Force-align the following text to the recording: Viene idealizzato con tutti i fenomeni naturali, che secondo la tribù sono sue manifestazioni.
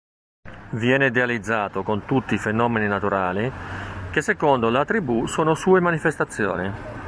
Viene 0.79 1.05
idealizzato 1.05 1.83
con 1.83 2.05
tutti 2.07 2.33
i 2.33 2.39
fenomeni 2.39 2.87
naturali, 2.87 3.51
che 4.09 4.21
secondo 4.23 4.71
la 4.71 4.83
tribù 4.83 5.27
sono 5.27 5.53
sue 5.53 5.79
manifestazioni. 5.79 6.97